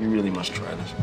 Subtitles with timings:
[0.00, 0.94] You really must try this.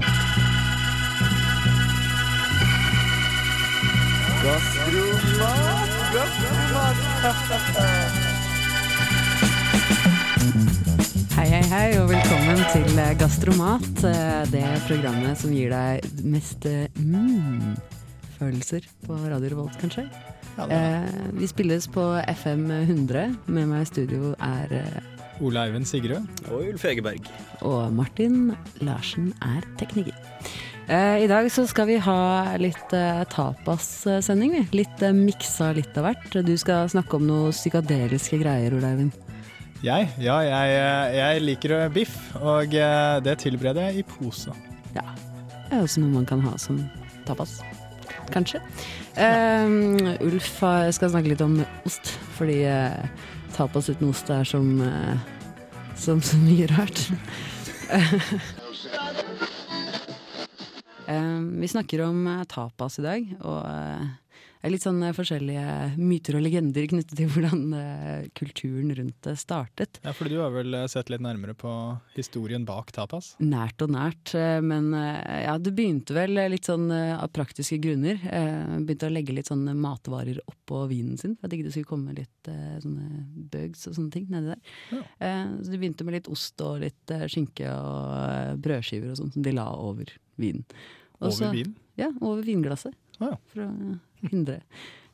[11.36, 13.84] Hei, hei, hei, og velkommen til eh, Gastromat.
[14.08, 17.75] eh, Det programmet som gir deg mest eh, mm,
[18.38, 20.05] følelser på Radio Revolt, kanskje.
[20.71, 23.25] Eh, vi spilles på FM 100.
[23.52, 24.71] Med meg i studio er
[25.44, 26.27] Ole Eivind Sigrud.
[26.52, 27.27] Og Ulf Egeberg.
[27.66, 28.54] Og Martin
[28.86, 30.16] Larsen er tekniker.
[30.86, 34.68] Eh, I dag så skal vi ha litt eh, tapas-sending.
[34.76, 36.38] Litt eh, miksa litt av hvert.
[36.45, 39.22] Du skal snakke om noe psykadeliske greier, Ole Eivind.
[39.84, 40.08] Jeg?
[40.23, 40.76] Ja, jeg,
[41.18, 44.54] jeg liker biff, og det tilbereder jeg i pose.
[44.95, 45.04] Ja.
[45.67, 46.80] Det er også noe man kan ha som
[47.28, 47.59] tapas.
[48.34, 48.62] Kanskje.
[49.20, 49.67] Eh,
[50.26, 52.64] Ulf skal snakke litt om ost, fordi
[53.56, 55.17] tapas uten ost er som, eh,
[55.95, 57.09] som så mye rart.
[61.05, 64.08] Eh, vi snakker om eh, tapas i dag, og eh,
[64.64, 70.00] litt sånn eh, forskjellige myter og legender knyttet til hvordan eh, kulturen rundt det startet.
[70.06, 71.72] Ja, for du har vel eh, sett litt nærmere på
[72.16, 73.33] historien bak tapas?
[73.44, 74.33] Nært og nært,
[74.66, 78.20] men ja, det begynte vel litt sånn av praktiske grunner.
[78.86, 82.16] Begynte å legge litt sånne matvarer oppå vinen sin, for at ikke det skulle komme
[82.17, 82.50] litt
[82.83, 84.76] sånne bugs og sånne ting nedi der.
[84.95, 85.31] Ja.
[85.61, 89.56] Så de begynte med litt ost og litt skinke og brødskiver og sånt som de
[89.56, 90.11] la over
[90.42, 90.66] vinen.
[91.20, 91.76] Også, Over vinen?
[92.00, 92.95] Ja, over vinglasset.
[93.20, 93.38] Ah, ja.
[93.52, 93.70] For å
[94.31, 94.62] hindre.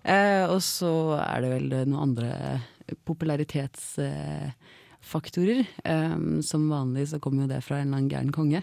[0.03, 2.61] Eh, og så er det vel noen andre
[3.07, 5.65] popularitetsfaktorer.
[5.83, 8.61] Eh, som vanlig så kommer jo det fra en eller annen gæren konge.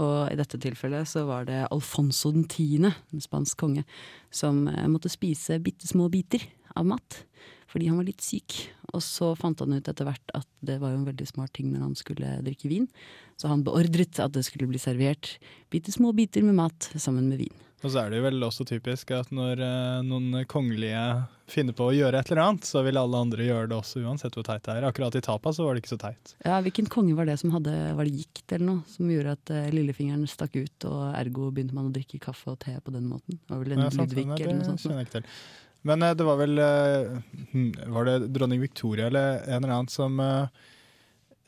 [0.00, 3.84] Og i dette tilfellet så var det Alfonso den tiende, en spansk konge,
[4.32, 6.40] som eh, måtte spise bitte små biter
[6.76, 7.24] av mat.
[7.72, 8.56] Fordi han var litt syk.
[8.92, 11.68] Og så fant han ut etter hvert at det var jo en veldig smart ting
[11.72, 12.88] når han skulle drikke vin.
[13.40, 15.24] Så han beordret at det skulle bli servert
[15.72, 17.56] bitte små biter med mat sammen med vin.
[17.82, 21.00] Og så er det jo vel også typisk at når eh, noen kongelige
[21.50, 24.36] finner på å gjøre et eller annet, så vil alle andre gjøre det også, uansett
[24.38, 24.86] hvor teit det er.
[24.88, 26.34] Akkurat i Tapa så var det ikke så teit.
[26.46, 29.52] Ja, Hvilken konge var det som hadde Var det gikt eller noe som gjorde at
[29.52, 33.08] eh, lillefingeren stakk ut, og ergo begynte man å drikke kaffe og te på den
[33.10, 33.40] måten?
[33.42, 34.84] Det var vel en Ja, Ludvig eller noe sånt?
[34.86, 35.34] kjenner jeg ikke til.
[35.90, 37.16] Men eh, det var vel eh,
[37.50, 37.68] hm,
[37.98, 40.62] Var det dronning Victoria eller en eller annen som eh,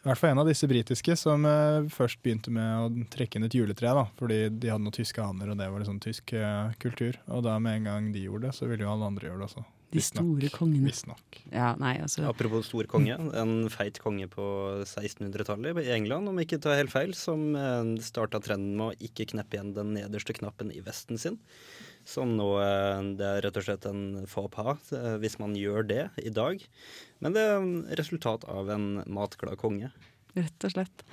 [0.04, 3.46] I hvert fall en av disse britiske som uh, først begynte med å trekke inn
[3.46, 3.88] et juletre.
[3.96, 7.16] da, Fordi de hadde noen tyske aner, og det var liksom tysk uh, kultur.
[7.32, 9.46] Og da med en gang de gjorde det, så ville jo alle andre gjøre det
[9.48, 9.64] også.
[9.94, 10.90] De store kongene.
[10.90, 11.38] Visstnok.
[11.54, 13.16] Ja, altså Apropos stor konge.
[13.40, 14.44] En feit konge på
[14.82, 17.54] 1600-tallet i England, om jeg ikke tar helt feil, som
[18.02, 21.38] starta trenden med å ikke kneppe igjen den nederste knappen i vesten sin.
[22.04, 25.86] Som nå eh, Det er rett og slett en faux pas eh, hvis man gjør
[25.88, 26.60] det i dag.
[27.24, 29.90] Men det er resultat av en matglad konge.
[30.34, 31.04] Rett og slett.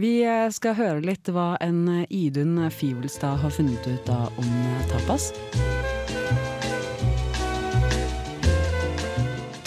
[0.00, 4.52] Vi eh, skal høre litt hva en Idun Fivelstad har funnet ut da om
[4.90, 5.30] tapas.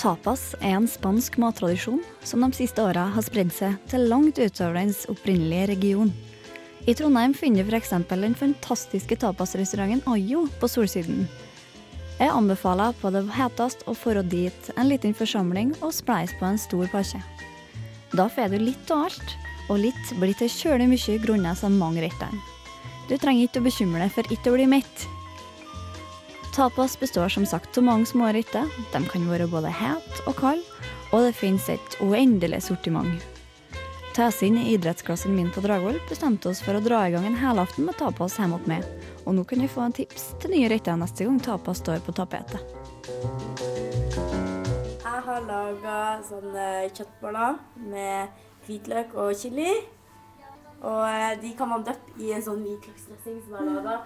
[0.06, 4.76] Tapas er en spansk mattradisjon som de siste åra har spredd seg til langt utover
[4.78, 6.12] dens opprinnelige region.
[6.86, 7.90] I Trondheim finner du f.eks.
[8.10, 11.24] den fantastiske tapasrestauranten Ayo på Solsiden.
[12.20, 16.62] Jeg anbefaler på det heteste å dra dit en liten forsamling og spleise på en
[16.62, 17.24] stor pakke.
[18.14, 19.36] Da får du litt av alt,
[19.66, 22.38] og litt blir til kjølig mye grunnet de mange rettene.
[23.10, 25.08] Du trenger ikke å bekymre deg for ikke å bli mett.
[26.54, 28.70] Tapas består som sagt av mange små retter.
[28.94, 30.62] De kan være både het og kald,
[31.10, 33.35] og det finnes et uendelig sortiment.
[34.16, 37.34] Ta inn i idrettsklassen min på Dragvoll bestemte oss for å dra i gang en
[37.36, 38.86] helaften med tapas hjemme hos meg.
[39.28, 42.14] Og nå kan vi få en tips til nye retter neste gang tapas står på
[42.16, 42.62] tapetet.
[45.04, 45.98] Jeg har laga
[46.30, 47.58] sånne kjøttboller
[47.90, 48.38] med
[48.70, 49.74] hvitløk og chili.
[50.86, 53.98] Og eh, de kan man døppe i en sånn hvitløksdressing som jeg har laga.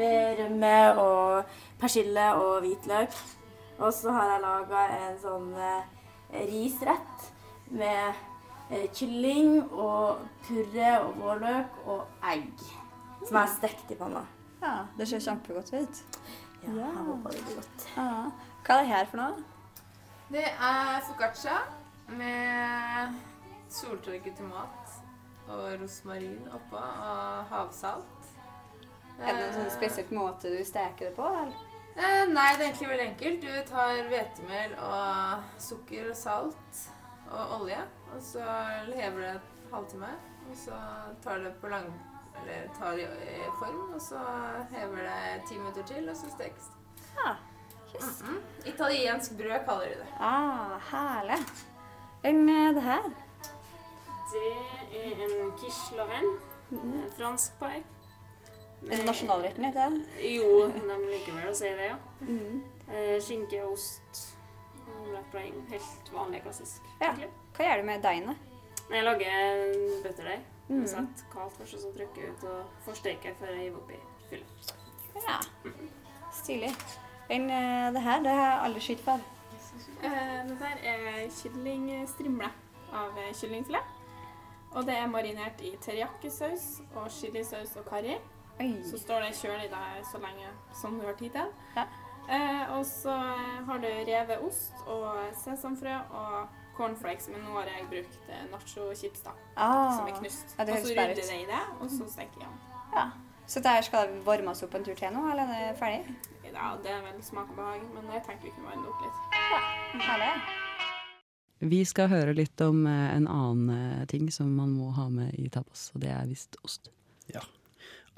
[0.00, 0.72] Med rømme
[1.04, 1.52] og
[1.84, 3.20] persille og hvitløk.
[3.82, 7.30] Og så har jeg laga en sånn eh, risrett
[7.68, 8.24] med eh,
[8.70, 12.64] kylling og purre og vårløk og egg.
[13.24, 14.24] Som jeg har stekt i panna.
[14.62, 16.02] Ja, det ser kjempegodt ut.
[16.66, 17.88] Ja, jeg håper det blir godt.
[17.96, 18.08] Ja.
[18.66, 19.44] Hva er det her for noe?
[20.28, 21.58] Det er foccaccia
[22.18, 23.14] med
[23.72, 24.98] soltørket tomat
[25.48, 28.28] og rosmarin oppå og havsalt.
[29.18, 31.24] Er det en sånn spesiell måte du steker det på?
[31.26, 31.64] Eller?
[31.98, 33.46] Eh, nei, det er egentlig veldig enkelt.
[33.46, 36.82] Du tar hvetemel og sukker og salt
[37.28, 37.80] og olje,
[38.14, 38.44] og så
[38.86, 40.12] lever det en halvtime.
[40.50, 40.78] Og så
[41.24, 41.92] tar det på lang...
[42.38, 44.20] Eller tar det i form, og så
[44.70, 47.06] hever det ti minutter til, og så stekes det.
[47.18, 47.32] Ja,
[47.94, 48.22] yes.
[48.22, 48.38] -mm.
[48.66, 50.06] Italiensk brød kaller de det.
[50.20, 51.38] Ah, herlig.
[52.20, 53.02] Hvem er det her?
[54.32, 54.52] Det
[54.92, 56.38] er en quiche lorraine
[56.72, 57.84] Eh, Fransk pai.
[58.90, 60.34] Er det nasjonalretten, heter det?
[60.36, 61.96] Jo, de liker vel å si det, ja.
[62.20, 62.60] Mm.
[62.88, 64.34] Eh, Skinke, ost
[65.32, 65.54] black.
[65.72, 66.84] Helt vanlig, klassisk.
[67.00, 67.14] Ja.
[67.58, 68.36] Hva gjør du med deigen.
[68.88, 69.72] Jeg lager
[70.04, 70.44] butterdeig.
[70.68, 70.76] Mm.
[70.76, 70.86] Mm.
[70.86, 74.70] Sett kaldt først, og så trykker jeg ut og forsteker før jeg hiver oppi fyllet.
[75.16, 75.38] Ja.
[76.38, 76.70] Stilig.
[77.28, 79.26] Men uh, det her, det har jeg aldri sett før.
[80.04, 82.50] Uh, det der er kyllingstrimle
[82.94, 83.94] av eh, kyllingfilet.
[84.76, 88.14] Og det er marinert i teriyaki-saus og chilisaus og karri.
[88.60, 88.70] Oi.
[88.86, 91.50] Så står det kjøl i deg så lenge som du har tid til.
[91.74, 91.88] Ja.
[92.28, 95.08] Eh, og så eh, har du revet ost og
[95.42, 99.96] sesamfrø og cornflakes, men nå har jeg brukt eh, nacho-chips, da, Ah.
[99.98, 100.54] som er knust.
[100.58, 102.60] Ja, det og så rydder det i det, og så steker jeg den.
[102.94, 103.06] Ja.
[103.48, 106.16] Så det her skal varmes opp en tur til nå, eller er det ferdig?
[106.48, 109.04] Ja, det er vel smak og behag, men jeg tenkte vi kunne varme det opp
[109.04, 109.38] litt.
[109.52, 109.60] Ja,
[110.08, 110.32] Herlig.
[111.60, 113.70] Vi skal høre litt om eh, en annen
[114.00, 116.90] eh, ting som man må ha med i tapas, og det er visst ost.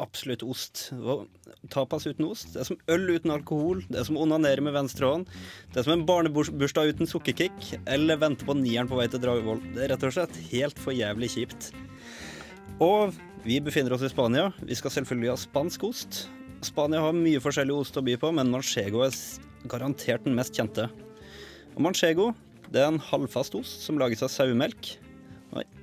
[0.00, 0.87] Absolutt ost.
[1.73, 2.55] Tapas uten ost.
[2.55, 3.82] Det er som øl uten alkohol.
[3.91, 5.29] Det er som å onanere med venstre hånd.
[5.73, 7.75] Det er som en barnebursdag uten sukkerkick.
[7.85, 9.61] Eller vente på nieren på vei til Dragvoll.
[9.75, 11.70] Det er rett og slett helt for jævlig kjipt.
[12.81, 13.12] Og
[13.44, 14.50] vi befinner oss i Spania.
[14.64, 16.25] Vi skal selvfølgelig ha spansk ost.
[16.64, 19.17] Spania har mye forskjellig ost å by på, men manchego er
[19.69, 20.88] garantert den mest kjente.
[21.76, 22.31] Og manchego
[22.70, 24.94] det er en halvfast ost som lages av sauemelk.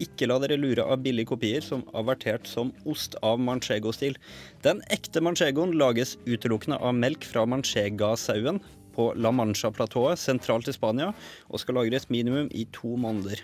[0.03, 4.15] Ikke la dere lure av billige kopier som avertert som ost av manchego-stil.
[4.63, 8.61] Den ekte manchegoen lages utelukkende av melk fra manchega-sauen
[8.97, 11.11] på La Mancha-platået sentralt i Spania,
[11.51, 13.43] og skal lagres minimum i to måneder.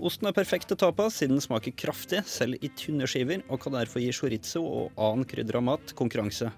[0.00, 3.76] Osten er perfekt til tapas siden den smaker kraftig, selv i tynne skiver, og kan
[3.76, 6.48] derfor gi chorizo og annen krydra mat konkurranse.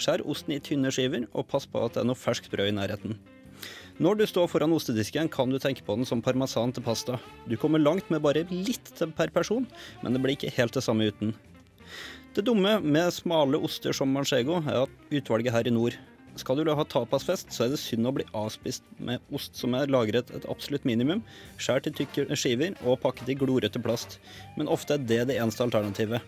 [0.00, 2.76] Skjær osten i tynne skiver, og pass på at det er noe ferskt brød i
[2.76, 3.20] nærheten.
[4.00, 7.18] Når du står foran ostedisken, kan du tenke på den som parmesan til pasta.
[7.44, 9.66] Du kommer langt med bare litt per person,
[10.00, 11.34] men det blir ikke helt det samme uten.
[12.32, 15.98] Det dumme med smale oster som manchego er at utvalget her i nord.
[16.40, 19.92] Skal du ha tapasfest, så er det synd å bli avspist med ost som er
[19.92, 21.20] lagret et absolutt minimum,
[21.60, 24.16] skjært i tykke skiver og pakket i glorete plast.
[24.56, 26.24] Men ofte er det det eneste alternativet.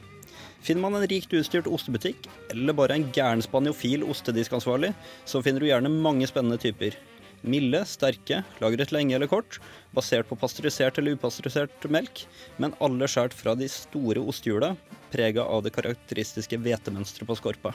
[0.60, 4.92] Finner man en rikt utstyrt ostebutikk, eller bare en gæren spaniofil ostediskansvarlig,
[5.25, 7.00] så finner du gjerne mange spennende typer.
[7.42, 9.58] Milde, sterke, lagret lenge eller kort,
[9.96, 12.24] basert på pasteurisert eller upasteurisert melk,
[12.62, 14.74] men alle skåret fra de store ostehjula,
[15.12, 17.74] prega av det karakteristiske hvetemønsteret på skorpa.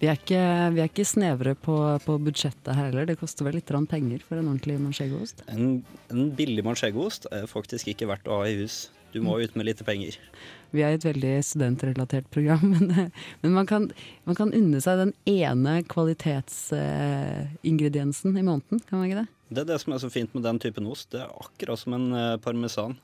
[0.00, 0.40] Vi er ikke,
[0.74, 3.06] vi er ikke snevre på, på budsjettet her heller.
[3.08, 5.44] Det koster vel litt penger for en ordentlig manchegoost.
[5.48, 8.88] En, en billig manchegoost er faktisk ikke verdt å ha i hus.
[9.14, 10.16] Du må ut med lite penger.
[10.74, 12.88] Vi er et veldig studentrelatert program, men,
[13.44, 13.86] men man, kan,
[14.26, 19.28] man kan unne seg den ene kvalitetsingrediensen i måneden, kan man ikke det?
[19.54, 21.06] Det er det som er så fint med den typen ost.
[21.14, 22.98] Det er akkurat som en eh, parmesan.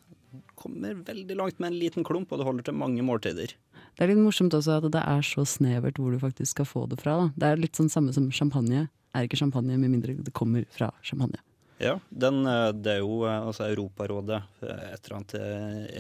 [0.58, 3.48] Kommer veldig langt med en liten klump, og det holder til mange måltider.
[3.94, 6.86] Det er litt morsomt også at det er så snevert hvor du faktisk skal få
[6.90, 7.12] det fra.
[7.20, 7.26] Da.
[7.36, 8.80] Det er litt sånn samme som champagne.
[9.14, 11.38] Er ikke champagne med mindre det kommer fra champagne.
[11.81, 15.35] Ja, den, eh, det er jo eh, altså Europarådet, eh, et eller annet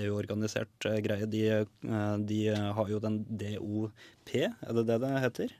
[0.02, 1.42] EU-organisert greie, de,
[2.28, 2.40] de
[2.76, 5.54] har jo den DOP, er det det det heter?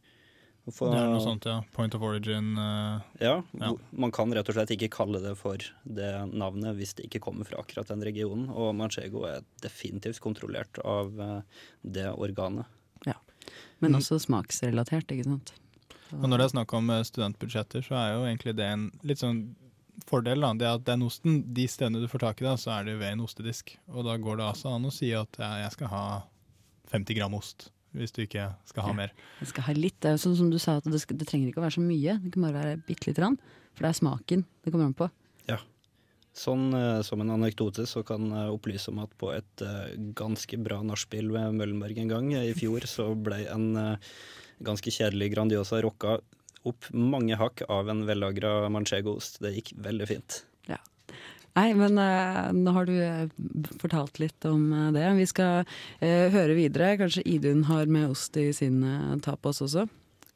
[0.71, 1.63] For- Det er noe sånt, ja.
[1.75, 2.53] Point of origin.
[2.59, 3.71] Uh, Ja, Ja.
[3.97, 5.57] man kan rett og slett ikke kalle det for
[5.89, 8.51] det navnet hvis det ikke kommer fra akkurat den regionen.
[8.53, 11.11] Og Manchego er definitivt kontrollert av
[11.83, 12.67] det organet.
[13.07, 13.15] Ja,
[13.81, 13.99] Men Mm.
[13.99, 15.53] også smaksrelatert, ikke sant.
[16.13, 19.55] Og når det er snakk om studentbudsjetter, så er jo egentlig det en litt sånn
[20.09, 20.41] fordel.
[20.41, 22.99] da, det at Den osten, de stedene du får tak i det, så er det
[23.01, 23.77] ved en ostedisk.
[23.89, 26.05] Og da går det altså an å si at ja, jeg skal ha
[26.93, 29.15] 50 gram ost, hvis du ikke skal ha mer.
[29.41, 31.29] Jeg skal ha litt, det er jo sånn som du sa, at det, skal, det
[31.31, 32.17] trenger ikke å være så mye.
[32.23, 33.39] Det kan bare være bitte lite grann.
[33.75, 35.11] For det er smaken det kommer an på.
[35.49, 35.61] Ja.
[36.37, 40.59] Sånn eh, som en anekdote så kan jeg opplyse om at på et eh, ganske
[40.63, 43.97] bra nachspiel ved Møllenberg en gang eh, i fjor, så ble en
[44.61, 46.19] ganske kjedelig Grandiosa rocka
[46.69, 49.41] opp mange hakk av en vellagra manchegoost.
[49.45, 50.41] Det gikk veldig fint.
[50.69, 50.79] Ja.
[51.59, 53.27] Nei, men uh, nå har du eh,
[53.83, 55.07] fortalt litt om uh, det.
[55.19, 55.67] Vi skal
[56.01, 56.97] høre videre.
[57.01, 59.89] Kanskje Idun har med ost i sin uh, tapas også.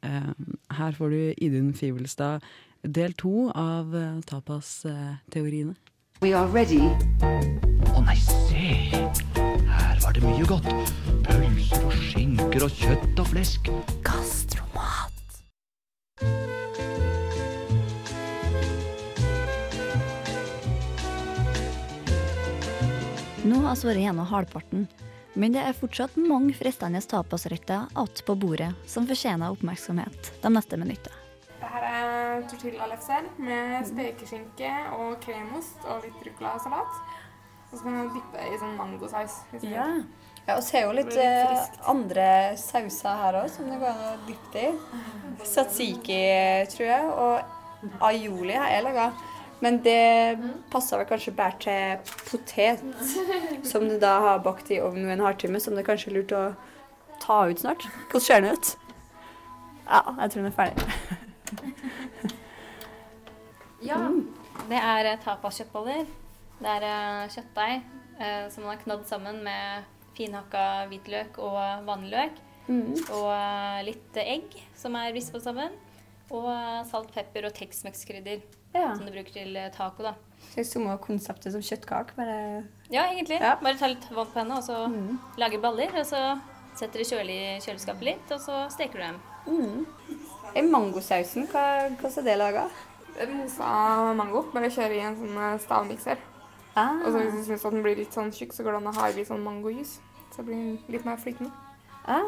[0.05, 2.45] Her får du Idun Fivelstad
[2.85, 5.75] del to av uh, tapas-teoriene.
[6.21, 6.81] We are ready.
[7.95, 8.69] Å nei, se!
[9.35, 10.69] Her var det mye godt.
[11.27, 13.73] Pølser og skinker og kjøtt og flesk.
[14.05, 14.34] Gastromat.
[23.45, 24.87] Nå har vi vært gjennom halvparten,
[25.37, 30.79] men det er fortsatt mange fristende tapasretter igjen på bordet som fortjener oppmerksomhet de neste
[30.81, 31.19] minuttene.
[31.61, 36.97] Dette er tortillalefser med spekeskinke og kremost og litt ruccolasalat.
[37.69, 39.37] Og så kan man dyppe i sånn mangosaus.
[39.61, 39.91] Ja.
[40.47, 42.27] Ja, og så er jo litt eh, andre
[42.61, 44.73] sauser her òg som det går an å dyppe i.
[45.53, 46.21] Satsiki,
[46.73, 49.09] tror jeg, og aioli har jeg laga.
[49.65, 50.37] Men det
[50.73, 52.85] passer vel kanskje bare til potet,
[53.65, 56.45] som du da har bakt i ovnen en halvtime, som det kanskje er lurt å
[57.25, 57.87] ta ut snart.
[58.11, 58.75] Hvordan ser den ut?
[59.89, 62.33] Ja, jeg tror den er ferdig.
[63.85, 64.01] Ja.
[64.71, 66.07] Det er eh, tapaskjøttboller.
[66.61, 67.75] Det er eh, kjøttdeig
[68.17, 72.39] eh, som man har knadd sammen med finhakka hvitløk og vanlig løk.
[72.65, 72.95] Mm.
[73.13, 75.75] Og litt egg som er rispa sammen.
[76.31, 78.41] Og eh, salt, pepper og Tex-Mex-krydder
[78.75, 78.95] Ja.
[78.97, 80.03] som du bruker til eh, taco.
[80.03, 80.15] da.
[80.41, 83.41] Så det er samme konseptet som kjøttkake, bare Ja, egentlig.
[83.41, 83.57] Ja.
[83.63, 85.19] Bare ta litt vann på henne, og så Mm.
[85.39, 85.89] lager baller.
[85.99, 86.41] Og så
[86.75, 89.21] setter du kjølig i kjøleskapet litt, og så steker du dem.
[89.47, 89.87] mm.
[90.57, 92.71] I mangosausen, hva, hvordan er det laga?
[93.29, 94.43] Mosa mango.
[94.53, 96.19] Bare kjøre i en sånn eh, stavmikser.
[96.77, 96.97] Ah.
[97.05, 98.97] Og så hvis du syns den blir litt sånn tjukk, så går det an å
[98.97, 99.99] ha i litt sånn mangojus.
[100.35, 101.53] Så blir den litt mer flytende.
[102.07, 102.21] Ah,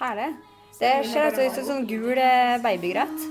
[0.00, 0.36] herlig.
[0.76, 3.22] Det ser ut som sånn gul eh, babygrøt.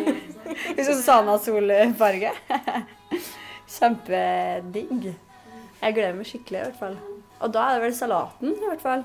[0.76, 2.32] Litt sånn Sana-solfarge.
[3.74, 5.12] Kjempedigg.
[5.80, 6.98] Jeg gleder meg skikkelig, i hvert fall.
[7.40, 9.04] Og da er det vel salaten, i hvert fall.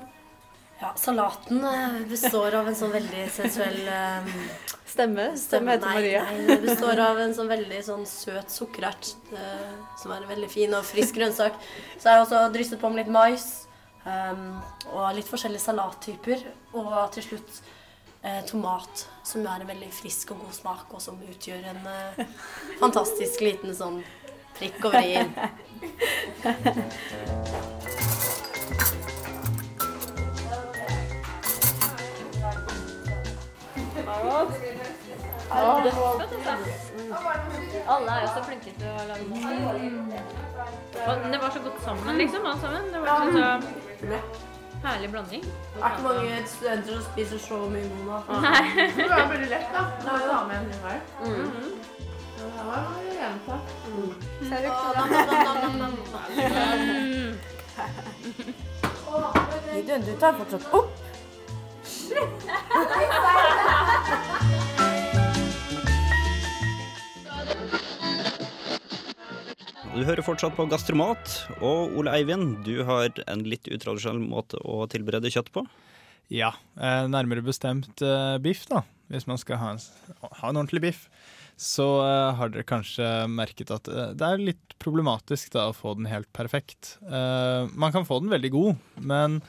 [0.80, 4.28] Ja, salaten eh, består av en sånn veldig sensuell um,
[4.90, 5.26] Stemme.
[5.38, 6.22] Stemme heter Maria.
[6.26, 10.48] Nei, det består av en sånn veldig sånn søt sukkerert uh, som er en veldig
[10.50, 11.56] fin og frisk grønnsak.
[11.96, 13.46] Så har jeg også drysset på med litt mais
[14.06, 14.60] ehm,
[14.92, 16.46] og litt forskjellige salattyper.
[16.78, 17.60] Og til slutt
[18.22, 22.24] eh, tomat, som er en veldig frisk og god smak, og som utgjør en eh,
[22.82, 24.02] fantastisk liten sånn
[24.58, 24.80] prikk
[35.50, 35.90] Alle
[38.10, 39.42] er jo så flinke til å lage mat.
[41.32, 42.42] Det var så godt sammen, liksom.
[42.46, 42.82] Alle sammen.
[42.92, 43.44] Det var sånn så
[44.84, 45.42] herlig blanding.
[45.44, 45.50] Det
[45.82, 48.24] er ikke mange studenter som spiser så mye god mat.
[48.46, 48.64] Nei.
[48.96, 49.80] Det var veldig lett, da.
[50.00, 50.98] Det var jo dame med en hund her.
[51.20, 51.50] Mm.
[52.40, 53.54] Det var jeg enig på.
[59.86, 60.88] Du, du tar fortsatt opp.
[70.00, 71.28] Du hører fortsatt på Gastromat,
[71.60, 75.60] og Ole Eivind, du har en litt utradisjonell måte å tilberede kjøtt på.
[76.32, 78.80] Ja, eh, nærmere bestemt eh, biff, da.
[79.12, 79.82] Hvis man skal ha en,
[80.22, 81.04] ha en ordentlig biff.
[81.60, 86.08] Så eh, har dere kanskje merket at det er litt problematisk da, å få den
[86.08, 86.94] helt perfekt.
[87.04, 89.42] Man kan få den veldig god, men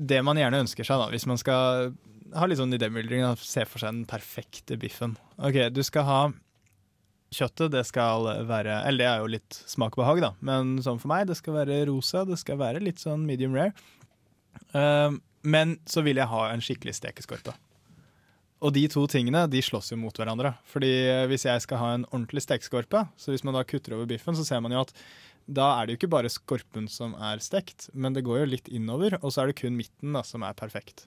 [0.00, 1.92] det man gjerne ønsker seg, da, hvis man skal
[2.32, 5.20] ha litt sånn idémyldring, se for seg den perfekte biffen.
[5.36, 6.22] Ok, du skal ha
[7.30, 10.30] Kjøttet det skal være Eller det er jo litt smak og behag, da.
[10.42, 12.24] Men sånn for meg, det skal være rosa.
[12.26, 13.74] Det skal være litt sånn medium rare.
[14.74, 15.14] Uh,
[15.46, 17.54] men så vil jeg ha en skikkelig stekeskorpe.
[18.60, 20.52] Og de to tingene de slåss jo mot hverandre.
[20.68, 20.92] Fordi
[21.30, 24.44] hvis jeg skal ha en ordentlig stekeskorpe, så hvis man da kutter over biffen, så
[24.44, 24.92] ser man jo at
[25.50, 28.68] da er det jo ikke bare skorpen som er stekt, men det går jo litt
[28.70, 31.06] innover, og så er det kun midten da som er perfekt.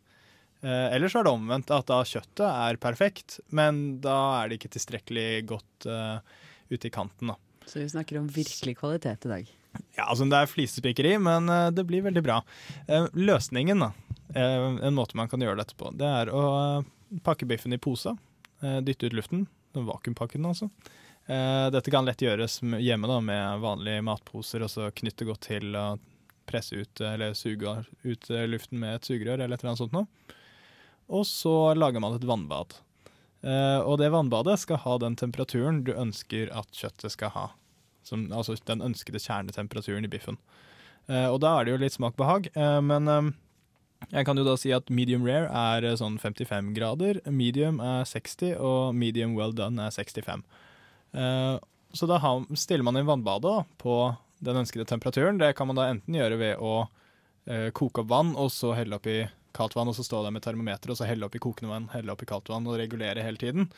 [0.63, 4.71] Eh, ellers er det omvendt, at da kjøttet er perfekt, men da er det ikke
[4.77, 6.37] tilstrekkelig godt eh,
[6.71, 7.33] ute i kanten.
[7.33, 7.67] da.
[7.67, 9.51] Så vi snakker om virkelig kvalitet i dag.
[9.97, 12.39] Ja, altså Det er flisespikkeri, men eh, det blir veldig bra.
[12.87, 13.91] Eh, løsningen, da,
[14.35, 16.43] eh, en måte man kan gjøre dette på, det er å
[16.79, 16.91] eh,
[17.27, 18.15] pakke biffen i pose.
[18.63, 19.47] dytte ut luften.
[19.73, 20.69] den Vakuumpakke den, altså.
[21.27, 25.99] Dette kan lett gjøres hjemme da, med vanlige matposer, og så knytte godt til og
[26.47, 30.07] presse ut eller suge ut luften med et sugerør eller et eller annet sånt noe.
[31.13, 32.73] Og så lager man et vannbad.
[33.43, 37.47] Uh, og det vannbadet skal ha den temperaturen du ønsker at kjøttet skal ha.
[38.07, 40.39] Som, altså den ønskede kjernetemperaturen i biffen.
[41.11, 43.29] Uh, og da er det jo litt smak behag, uh, men eh,
[44.15, 45.51] jeg kan jo da si at medium rare
[45.83, 50.43] er sånn 55 grader, medium er 60, og medium well done er 65.
[51.19, 51.55] Eh,
[51.93, 53.97] så da har, stiller man inn vannbadet på
[54.43, 55.37] den ønskede temperaturen.
[55.39, 56.87] Det kan man da enten gjøre ved å
[57.75, 59.17] koke opp vann, og så helle oppi
[59.53, 62.11] kaldt vann, og så stå der med termometer, og så helle oppi kokende vann, helle
[62.15, 63.69] oppi kaldt vann, og regulere hele tiden.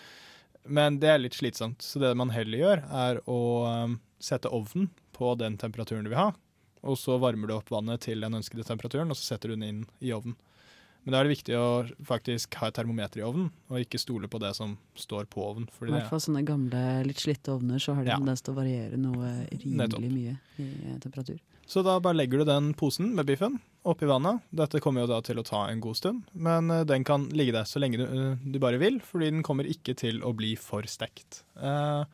[0.66, 3.40] Men det er litt slitsomt, så det man heller gjør, er å
[3.70, 6.32] eh, sette ovnen på den temperaturen du vil ha,
[6.86, 9.68] og så varmer du opp vannet til den ønskede temperaturen, og så setter du den
[9.70, 10.36] inn i ovnen.
[11.06, 11.66] Men da er det viktig å
[12.02, 15.68] faktisk ha et termometer i ovnen, og ikke stole på det som står på ovnen.
[15.86, 18.18] I hvert fall sånne gamle, litt slitte ovner, så har det Ja.
[18.18, 20.02] tendens til å variere noe Nettopp.
[20.02, 21.38] rimelig mye i eh, temperatur.
[21.68, 24.42] Så da bare legger du den posen med biffen oppi vannet.
[24.54, 27.54] Dette kommer jo da til å ta en god stund, men eh, den kan ligge
[27.54, 30.56] der så lenge du, eh, du bare vil, fordi den kommer ikke til å bli
[30.58, 31.44] for stekt.
[31.58, 32.06] Eh,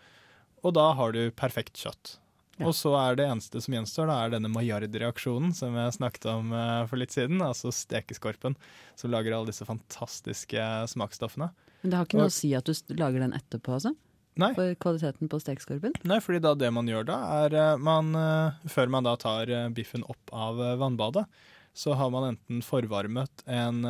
[0.64, 2.18] og da har du perfekt kjøtt.
[2.62, 6.52] Og så er det eneste som gjenstår, da, er denne Maillard-reaksjonen som jeg snakket om
[6.54, 7.40] eh, for litt siden.
[7.42, 8.54] Altså stekeskorpen,
[9.00, 11.48] som lager alle disse fantastiske smaksstoffene.
[11.82, 13.96] Men det har ikke noe Og- å si at du lager den etterpå, altså?
[14.42, 14.52] Nei.
[14.58, 15.96] For kvaliteten på stekeskorpen?
[16.08, 19.52] Nei, fordi da det man gjør da, er eh, man eh, Før man da tar
[19.52, 21.28] eh, biffen opp av vannbadet,
[21.78, 23.86] så har man enten forvarmet en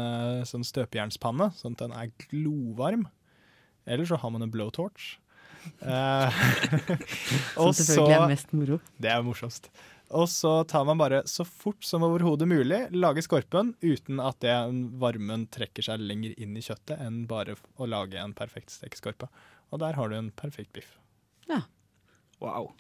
[0.45, 3.07] sånn støpejernspanne, sånn at den er glovarm,
[3.89, 5.15] eller så har man en blowtorch.
[7.57, 8.77] Som selvfølgelig er mest moro.
[9.01, 9.71] Det er morsomst.
[10.11, 14.55] Og så tar man bare så fort som overhodet mulig, lager skorpen uten at det
[14.99, 19.29] varmen trekker seg lenger inn i kjøttet enn bare å lage en perfekt stekeskorpe.
[19.71, 20.97] Og der har du en perfekt biff.
[21.49, 21.61] Ja.
[22.41, 22.71] Wow.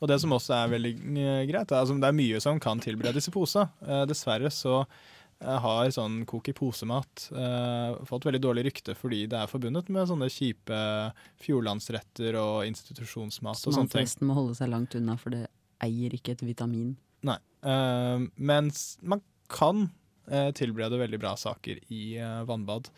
[0.00, 3.28] Og det som også er veldig eh, greit, altså, det er mye som kan tilberedes
[3.28, 3.66] i pose.
[3.84, 9.26] Eh, dessverre så eh, har sånn kok i posemat eh, fått veldig dårlig rykte fordi
[9.30, 10.80] det er forbundet med sånne kjipe
[11.44, 13.98] fjordlandsretter og institusjonsmat Som og man sånne ting.
[14.00, 15.44] forresten må holde seg langt unna, for det
[15.84, 16.94] eier ikke et vitamin.
[17.28, 17.38] Nei.
[17.68, 19.20] Eh, mens man
[19.52, 19.90] kan
[20.30, 22.88] eh, tilberede veldig bra saker i eh, vannbad.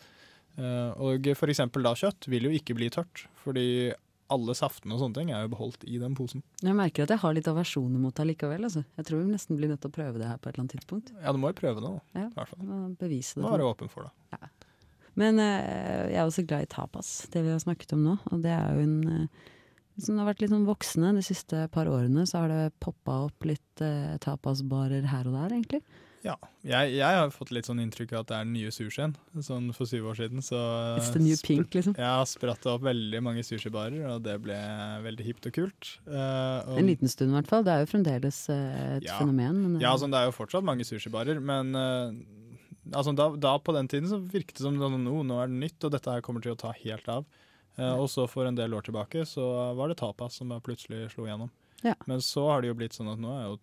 [0.57, 3.93] Eh, og eksempel da kjøtt vil jo ikke bli tørt, fordi
[4.33, 6.41] alle saftene og sånne ting er jo beholdt i den posen.
[6.63, 8.65] Jeg merker at jeg har litt aversjoner mot det likevel.
[8.65, 8.85] Altså.
[8.97, 10.75] Jeg tror vi nesten blir nødt til å prøve det her på et eller annet
[10.77, 11.13] tidspunkt.
[11.19, 12.21] Ja, du må jo prøve det, da.
[12.21, 12.69] Ja, I hvert fall.
[13.01, 13.45] bevise det.
[13.45, 14.53] Være åpen for det.
[15.19, 18.15] Men eh, jeg er også glad i tapas, det vi har snakket om nå.
[18.31, 19.43] Og det er jo en eh,
[20.01, 23.45] som har vært litt sånn voksne de siste par årene, så har det poppa opp
[23.45, 25.83] litt eh, tapasbarer her og der, egentlig.
[26.23, 26.37] Ja.
[26.63, 29.13] Jeg, jeg har fått litt sånn inntrykk av at det er den nye sushien.
[29.43, 30.59] Sånn for syv år siden så
[30.95, 31.97] It's the new pink, liksom.
[31.99, 34.55] Ja, spratt opp veldig mange sushibarer, og det ble
[35.03, 35.89] veldig hipt og kult.
[36.07, 37.63] Uh, og- En liten stund i hvert fall.
[37.67, 39.19] Det er jo fremdeles eh, et Ja.
[39.19, 39.59] fenomen.
[39.65, 42.15] Men, eh, Ja, altså, det er jo fortsatt mange sushibarer, men eh,
[42.95, 45.83] altså, da, da på den tiden så virket det som sånn, nå, er det nytt,
[45.83, 47.25] og dette her kommer til å ta helt av.
[47.77, 51.25] Eh, og så for en del år tilbake så var det tapas som plutselig slo
[51.27, 51.49] gjennom.
[51.83, 51.95] Ja.
[52.07, 53.59] Men så har det jo blitt sånn at nå er jo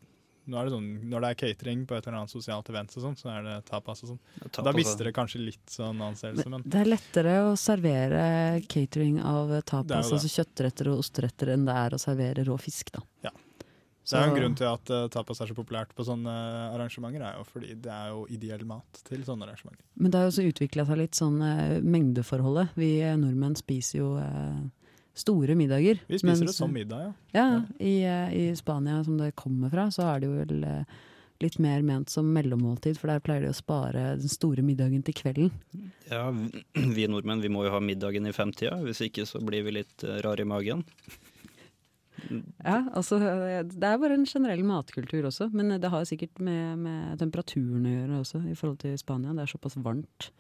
[0.47, 3.03] nå er det sånn, Når det er catering på et eller annet sosialt event, og
[3.05, 4.21] sånn, så er det tapas og sånn.
[4.49, 8.63] tapas da er- mister det kanskje litt sånn anseelse, men Det er lettere å servere
[8.69, 12.93] catering av eh, tapas, altså kjøttretter og osteretter, enn det er å servere rå fisk,
[12.93, 13.01] da.
[13.25, 13.31] Ja.
[14.11, 16.33] Det er jo en grunn til at uh, tapas er så populært på sånne
[16.75, 19.85] arrangementer, er jo fordi det er jo ideell mat til sånne arrangementer.
[19.95, 22.73] Men det har jo også utvikla seg litt sånn uh, mengdeforholdet.
[22.81, 24.59] Vi eh, nordmenn spiser jo eh,
[25.15, 25.99] store middager.
[26.09, 27.13] Vi spiser det mens- som middag, ja.
[27.35, 30.85] Ja, i, eh, I Spania, som det kommer fra, så er det jo vel eh,
[31.41, 35.15] litt mer ment som mellommåltid, for der pleier de å spare den store middagen til
[35.15, 35.51] kvelden.
[36.11, 36.65] Ja, vi-
[36.97, 40.05] vi nordmenn vi må jo ha middagen i femtida, hvis ikke så blir vi litt
[40.05, 40.85] eh, rare i magen.
[42.65, 47.19] Ja, altså Det er bare en generell matkultur også, men det har sikkert med, med
[47.23, 49.33] temperaturen å gjøre også, i forhold til Spania.
[49.37, 50.31] Det er såpass varmt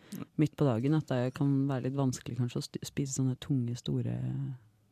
[0.40, 4.16] midt på dagen at det kan være litt vanskelig kanskje å spise sånne tunge, store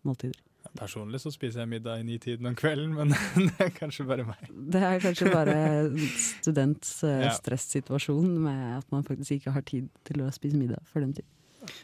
[0.06, 0.38] måltider.
[0.76, 3.14] Personlig så spiser jeg middag i nitiden om kvelden, men
[3.48, 4.48] det er kanskje bare meg.
[4.74, 5.54] Det er kanskje bare
[6.42, 7.30] students Ja.
[7.38, 11.24] stressituasjon med at man faktisk ikke har tid til å spise middag for den tid.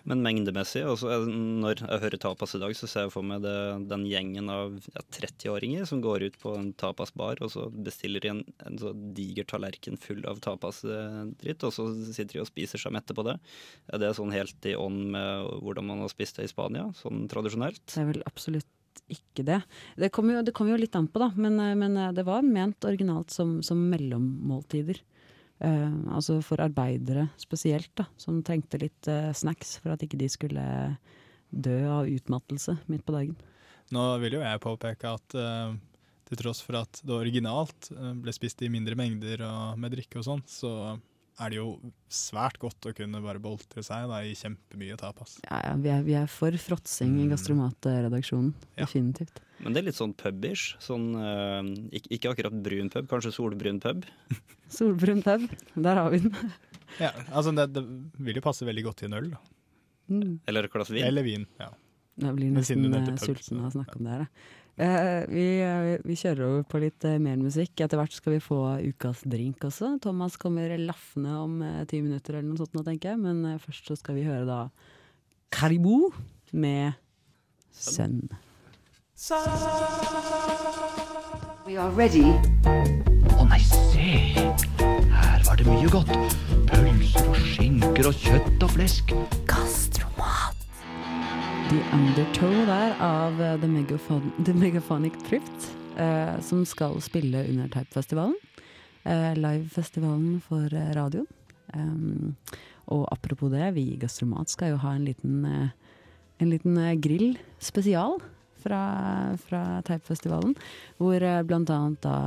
[0.08, 3.54] Men mengdemessig, altså, når jeg hører tapas i dag, så ser jeg for meg det,
[3.90, 8.32] den gjengen av ja, 30-åringer som går ut på en tapasbar, og så bestiller de
[8.32, 12.94] en, en så diger tallerken full av tapasdritt, og så sitter de og spiser seg
[12.96, 13.38] mette på det.
[13.92, 17.26] Er det sånn helt i ånd med hvordan man har spist det i Spania, sånn
[17.30, 17.84] tradisjonelt?
[17.90, 18.70] Det er vel absolutt
[19.10, 19.60] ikke det.
[20.00, 22.44] Det kommer jo, kommer jo litt an på, da, men, eh, men eh, det var
[22.46, 25.00] ment originalt som, som mellommåltider.
[25.62, 30.28] Eh, altså for arbeidere spesielt, da, som trengte litt eh, snacks for at ikke de
[30.32, 30.64] skulle
[31.54, 33.36] dø av utmattelse midt på dagen.
[33.94, 35.74] Nå vil jo jeg påpeke at uh,
[36.26, 40.24] til tross for at det originalt ble spist i mindre mengder og med drikke og
[40.26, 40.70] sånn, så
[41.42, 41.68] er det jo
[42.12, 45.36] svært godt å kunne bare boltre seg da, i kjempemye tapas.
[45.48, 49.40] Ja, ja, vi, er, vi er for fråtsing i gastromatredaksjonen, definitivt.
[49.64, 50.74] Men det er litt sånn pubish.
[50.82, 54.06] Sånn, eh, ikke, ikke akkurat brun pub, kanskje solbrun pub.
[54.74, 56.38] Solbrun pub, der har vi den.
[57.00, 57.80] Ja, altså det, det
[58.22, 59.32] vil jo passe veldig godt til en øl.
[59.32, 59.40] Da.
[60.14, 60.34] Mm.
[60.46, 61.02] Eller et glass vin.
[61.02, 61.72] Eller vin, ja.
[62.22, 64.22] Jeg blir nesten eh, pub, sulten av å snakke om det her.
[64.22, 64.52] jeg.
[64.74, 67.78] Eh, vi, eh, vi kjører over på litt eh, mer musikk.
[67.78, 69.92] Etter hvert skal vi få ukas drink også.
[70.02, 73.22] Thomas kommer laffende om eh, ti minutter eller noe sånt, tenker jeg.
[73.22, 74.58] Men eh, først så skal vi høre da
[75.54, 76.10] Caribou
[76.50, 76.98] med
[77.70, 78.26] Sønn.
[81.64, 82.26] We are ready.
[83.38, 84.10] Å nei, se!
[85.14, 86.10] Her var det mye godt.
[86.66, 89.14] Pølser og skinker og kjøtt og flesk.
[91.70, 97.70] The Undertow der av eh, The, Megaphon The Megaphonic Thrift, eh, som skal spille under
[97.72, 98.34] Type-festivalen.
[99.04, 101.26] Eh, Livefestivalen for eh, radioen.
[101.72, 102.34] Um,
[102.92, 105.46] og apropos det, vi i Gastromat skal jo ha en liten,
[106.36, 108.18] en liten grill spesial
[108.60, 108.82] fra,
[109.46, 110.52] fra Teipfestivalen.
[111.00, 112.18] Hvor blant annet da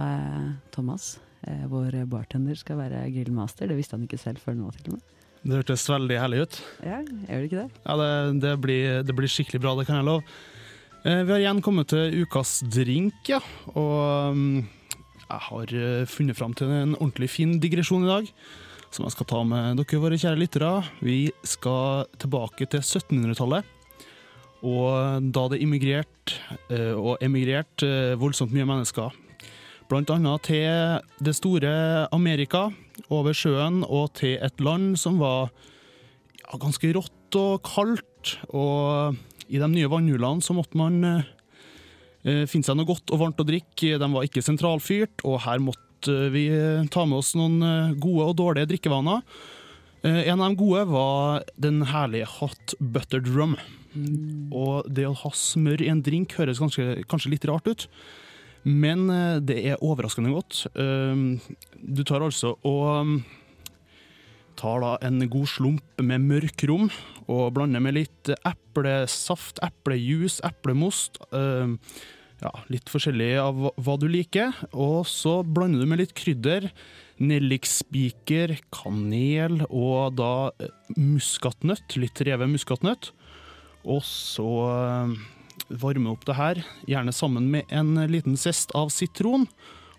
[0.73, 1.19] Thomas,
[1.69, 3.69] vår bartender, skal være grillmaster.
[3.69, 5.16] Det visste han ikke selv før nå, til og med.
[5.47, 6.59] Det hørtes veldig herlig ut.
[6.83, 7.81] Ja, gjør det ikke det?
[7.85, 8.11] Ja, det,
[8.43, 10.39] det, blir, det blir skikkelig bra, det kan jeg love.
[11.07, 13.39] Eh, vi har igjen kommet til ukas drink, ja.
[13.71, 14.57] Og mm,
[15.21, 18.27] jeg har eh, funnet fram til en ordentlig fin digresjon i dag.
[18.91, 20.71] Som jeg skal ta med dere, våre kjære lyttere.
[20.99, 23.71] Vi skal tilbake til 1700-tallet.
[24.67, 26.35] Og da det immigrerte
[26.73, 29.15] eh, og emigrerte voldsomt mye mennesker.
[29.87, 31.71] Blant annet til det store
[32.11, 32.65] Amerika,
[33.13, 35.49] over sjøen, og til et land som var
[36.41, 38.37] ja, ganske rått og kaldt.
[38.51, 39.17] Og
[39.47, 41.29] i de nye vannhulene så måtte man eh,
[42.27, 43.97] eh, finne seg noe godt og varmt å drikke.
[43.99, 48.31] De var ikke sentralfyrt, og her måtte vi eh, ta med oss noen eh, gode
[48.31, 49.23] og dårlige drikkevaner.
[50.03, 53.57] Eh, En av de gode var den herlige hot buttered rum.
[54.53, 57.87] Og det å ha smør i en drink høres kanskje, kanskje litt rart ut,
[58.65, 60.65] men eh, det er overraskende godt.
[60.75, 61.39] Um,
[61.83, 63.15] Du tar altså og um,
[64.57, 66.89] tar da en god slump med mørkrom
[67.29, 71.19] og blander med litt eplesaft, eplejus, eplemost.
[71.31, 71.77] um,
[72.37, 74.51] Ja, litt forskjellig av hva- du liker.
[74.73, 76.67] Og så blander du med litt krydder.
[77.17, 80.69] Nellikspiker, kanel og da eh,
[81.01, 81.97] muskatnøtt.
[81.97, 83.09] Litt revet muskatnøtt.
[83.87, 84.45] Og så
[85.69, 89.47] varme opp det her, gjerne sammen med en liten sest av sitron.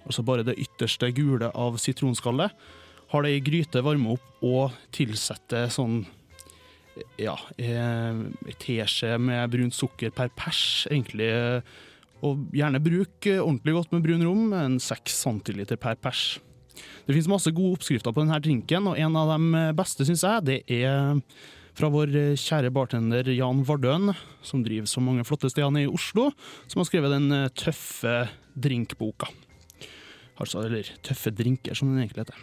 [0.09, 2.55] Altså bare det ytterste gule av sitronskallet.
[3.13, 6.03] Har det i gryte, varme opp og tilsette sånn
[7.21, 8.17] ja, eh,
[8.49, 11.31] ei teskje med brunt sukker per pers, egentlig.
[12.27, 16.41] Og gjerne bruk eh, ordentlig godt med brun rom, en seks centiliter per pers.
[17.07, 20.47] Det finnes masse gode oppskrifter på denne drinken, og en av de beste, syns jeg,
[20.47, 21.19] det er
[21.79, 24.11] fra vår kjære bartender Jan Vardøen,
[24.43, 26.29] som driver så mange flotte steder i Oslo,
[26.67, 28.17] som har skrevet den eh, tøffe
[28.59, 29.31] drinkboka.
[30.39, 32.43] Altså, eller Tøffe drinker, som den egentlig heter.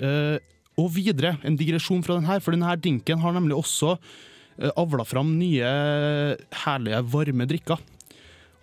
[0.00, 0.36] Uh,
[0.80, 3.94] og videre, en digresjon fra den her, for denne drinken har nemlig også
[4.78, 5.68] avla fram nye
[6.64, 7.80] herlige varme drikker.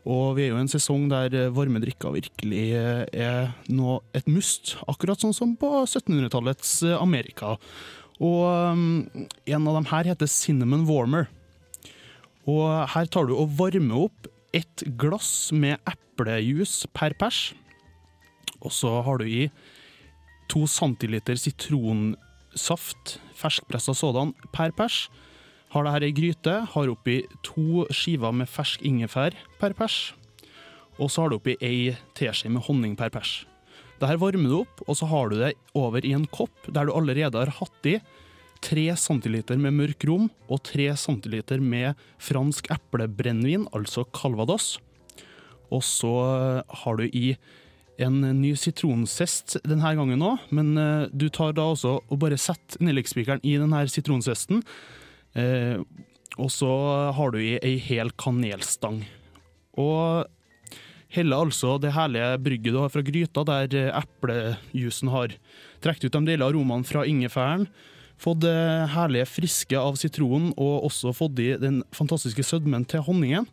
[0.09, 3.99] Og vi er jo i en sesong der eh, varme drikker virkelig eh, er noe,
[4.17, 7.53] et must, akkurat sånn som på 1700-tallets eh, Amerika.
[8.21, 9.07] Og um,
[9.49, 11.25] en av dem her heter Cinnamon Warmer.
[12.49, 17.51] Og her tar du og varmer opp et glass med eplejus per pers.
[18.61, 19.49] Og så har du i
[20.51, 25.07] to centiliter sitronsaft, ferskpressa sådan, per pers.
[25.71, 30.11] Har det her i gryte, har oppi to skiver med fersk ingefær per pers.
[30.99, 33.45] Og så har du oppi ei teskje med honning per pers.
[34.01, 36.89] Det her varmer du opp, og så har du det over i en kopp der
[36.89, 37.99] du allerede har hatt i
[38.65, 44.79] 3 cl med mørk rom og 3 cl med fransk eplebrennevin, altså calvados.
[45.69, 46.13] Og så
[46.65, 47.35] har du i
[48.01, 52.81] en ny sitronsest denne gangen òg, men eh, du tar da også og bare setter
[52.81, 54.63] nellikspikeren i denne sitronsesten.
[55.37, 55.77] Eh,
[56.41, 56.71] og så
[57.13, 59.03] har du i ei hel kanelstang.
[59.77, 60.25] Og
[61.15, 65.35] heller altså det herlige brygget du har fra gryta, der eh, eplejusen har
[65.83, 67.67] trukket ut de deler av fra ingefæren,
[68.21, 73.47] fått det herlige friske av sitronen, og også fått i den fantastiske sødmen til honningen.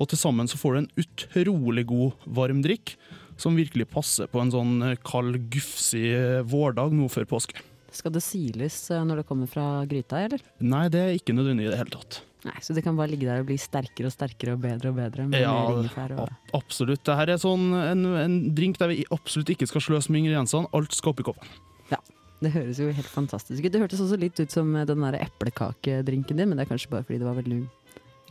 [0.00, 2.96] Og til sammen så får du en utrolig god varm drikk,
[3.40, 7.60] som virkelig passer på en sånn eh, kald, gufsig eh, vårdag nå før påske.
[8.00, 10.42] Skal det siles eh, når det kommer fra gryta, eller?
[10.64, 12.22] Nei, det er ikke nødvendig i det hele tatt.
[12.46, 14.96] Nei, Så det kan bare ligge der og bli sterkere og sterkere og bedre og
[14.96, 15.26] bedre?
[15.28, 15.52] Med Ja,
[15.96, 16.30] mer og...
[16.56, 17.02] absolutt.
[17.04, 20.70] Dette er sånn en, en drink der vi absolutt ikke skal sløse med ingrediensene.
[20.76, 21.52] Alt skal oppi koppen.
[21.92, 22.00] Ja,
[22.40, 23.72] det høres jo helt fantastisk ut.
[23.74, 26.92] Det hørtes også litt ut som eh, den der eplekakedrinken din, men det er kanskje
[26.94, 27.60] bare fordi det var veldig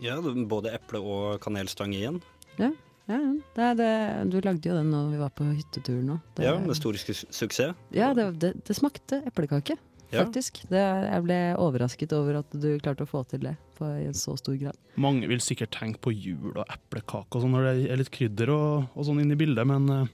[0.02, 0.18] Ja,
[0.50, 2.22] både eple og kanelstang igjen.
[2.58, 2.72] Ja,
[3.10, 3.34] ja, ja.
[3.58, 3.92] Det er det.
[4.32, 6.20] Du lagde jo den når vi var på hyttetur nå.
[6.38, 7.74] Det, Ja, med stor su suksess.
[7.96, 9.76] Ja, det, det, det smakte eplekake,
[10.12, 10.24] Ja.
[10.24, 10.62] faktisk.
[10.70, 14.14] Det, jeg ble overrasket over at du klarte å få til det på, i en
[14.18, 14.78] så stor grad.
[14.98, 18.54] Mange vil sikkert tenke på jul og eplekake og sånn når det er litt krydder
[18.56, 20.08] og, og sånn inn i bildet, men eh,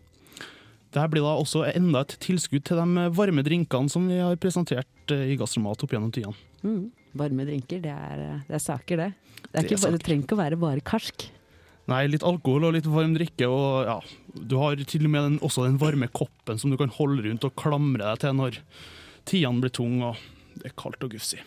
[0.95, 4.35] det her blir da også enda et tilskudd til de varme drinkene som vi har
[4.39, 6.35] presentert eh, i Gastromat opp gjennom tidene.
[6.63, 6.85] Mm.
[7.15, 9.09] Varme drinker, det er, det er saker, det.
[9.15, 11.27] Det, er Det er ikke, det trenger ikke å være bare karsk.
[11.91, 13.99] Nei, litt alkohol og litt varm drikke, og ja,
[14.33, 17.45] du har til og med den, også den varme koppen som du kan holde rundt
[17.45, 18.57] og klamre deg til når
[19.29, 20.17] tidene blir tung og
[20.55, 21.43] det er kaldt og gufsig.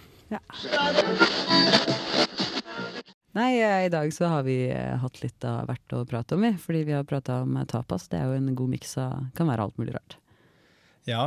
[3.38, 6.44] Nei, eh, i dag så har vi eh, hatt litt av hvert å prate om,
[6.44, 6.53] vi.
[6.59, 8.09] Fordi vi har prata om eh, tapas.
[8.11, 10.18] Det er jo en god miks av Kan være alt mulig rart.
[11.09, 11.23] Ja,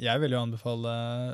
[0.00, 0.92] jeg, vil jo anbefale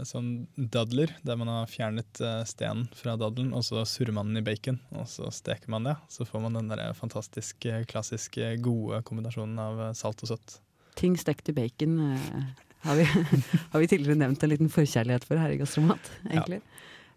[0.08, 4.40] sånn dadler, der man har fjernet eh, stenen fra daddelen, og så surrer man den
[4.40, 5.94] i bacon, og så steker man det.
[6.10, 10.58] Så får man den der fantastiske, klassiske, gode kombinasjonen av eh, salt og søtt.
[10.98, 13.06] Ting stekt i bacon eh, har, vi,
[13.72, 16.60] har vi tidligere nevnt en liten forkjærlighet for her i Gastromat, egentlig.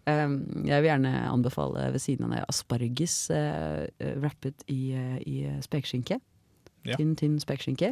[0.08, 5.36] Um, jeg vil gjerne anbefale ved siden av det asparges eh, wrappet i, eh, i
[5.64, 6.16] spekeskinke.
[6.86, 6.96] Ja.
[6.96, 7.90] Tynn, tynn spekeskinke.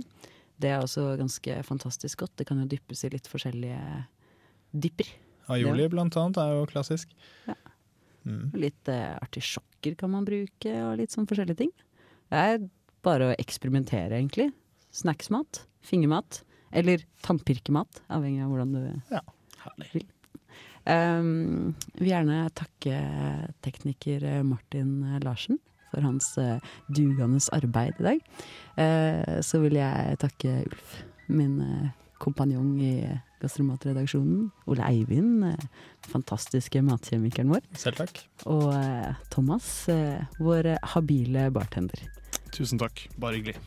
[0.63, 2.35] Det er også ganske fantastisk godt.
[2.41, 3.81] Det kan jo dyppes i litt forskjellige
[4.73, 5.11] dypper.
[5.53, 7.13] Aioli blant annet er jo klassisk.
[7.47, 7.57] Ja.
[8.27, 8.49] Mm.
[8.59, 11.73] Litt eh, artisjokker kan man bruke, og litt sånn forskjellige ting.
[12.33, 12.65] Det er
[13.07, 14.49] bare å eksperimentere, egentlig.
[14.97, 16.41] Snacksmat, fingermat,
[16.75, 18.81] eller tannpirkemat, avhengig av hvordan du
[19.93, 20.09] vil.
[20.87, 22.99] Um, vil gjerne takke
[23.67, 25.59] tekniker eh, Martin Larsen
[25.93, 26.57] for hans eh,
[26.89, 28.25] dugende arbeid i dag.
[28.83, 31.89] Eh, så vil jeg takke Ulf, min eh,
[32.23, 32.93] kompanjong i
[33.43, 34.51] Gastromatredaksjonen.
[34.73, 35.45] Ole Eivind,
[36.09, 37.67] fantastiske matkjemikeren vår.
[37.77, 38.23] Selv takk.
[38.49, 38.73] Og
[39.33, 39.69] Thomas,
[40.41, 42.07] vår habile bartender.
[42.57, 43.05] Tusen takk.
[43.21, 43.61] Bare hyggelig.